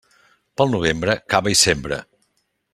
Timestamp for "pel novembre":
0.61-1.17